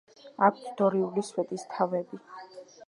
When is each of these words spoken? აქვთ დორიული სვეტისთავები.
აქვთ 0.47 0.71
დორიული 0.81 1.25
სვეტისთავები. 1.29 2.23